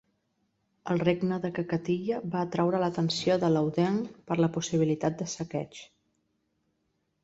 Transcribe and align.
El 0.95 1.01
regne 1.03 1.37
de 1.43 1.51
Kakatiya 1.57 2.23
va 2.37 2.41
atraure 2.47 2.81
l'atenció 2.85 3.39
d'Alauddin 3.45 4.03
per 4.33 4.41
la 4.43 4.53
possibilitat 4.59 5.23
de 5.25 5.33
saqueig. 5.39 5.83